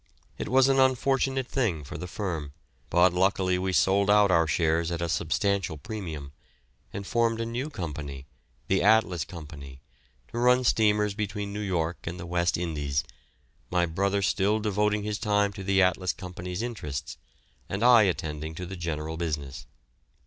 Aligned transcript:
It 0.39 0.49
was 0.49 0.67
an 0.67 0.79
unfortunate 0.79 1.47
thing 1.47 1.83
for 1.83 1.95
the 1.95 2.07
firm, 2.07 2.53
but 2.89 3.13
luckily 3.13 3.59
we 3.59 3.71
sold 3.71 4.09
out 4.09 4.31
our 4.31 4.47
shares 4.47 4.89
at 4.89 4.99
a 4.99 5.07
substantial 5.07 5.77
premium, 5.77 6.31
and 6.91 7.05
formed 7.05 7.39
a 7.39 7.45
new 7.45 7.69
company, 7.69 8.25
the 8.67 8.81
Atlas 8.81 9.23
Company, 9.23 9.79
to 10.29 10.39
run 10.39 10.63
steamers 10.63 11.13
between 11.13 11.53
New 11.53 11.59
York 11.59 11.99
and 12.05 12.19
the 12.19 12.25
West 12.25 12.57
Indies, 12.57 13.03
my 13.69 13.85
brother 13.85 14.23
still 14.23 14.59
devoting 14.59 15.03
his 15.03 15.19
time 15.19 15.53
to 15.53 15.63
the 15.63 15.83
Atlas 15.83 16.13
Company's 16.13 16.63
interests, 16.63 17.17
and 17.69 17.83
I 17.83 18.01
attending 18.01 18.55
to 18.55 18.65
the 18.65 18.75
general 18.75 19.17
business. 19.17 19.67